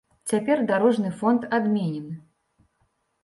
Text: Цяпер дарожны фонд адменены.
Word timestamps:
Цяпер 0.29 0.61
дарожны 0.71 1.11
фонд 1.19 1.45
адменены. 1.57 2.15